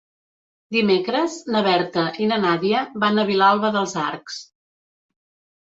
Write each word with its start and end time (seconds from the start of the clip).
Dimecres 0.75 1.35
na 1.55 1.61
Berta 1.69 2.07
i 2.25 2.31
na 2.33 2.41
Nàdia 2.47 2.83
van 3.05 3.21
a 3.21 3.27
Vilalba 3.31 3.73
dels 3.79 3.97
Arcs. 4.09 4.41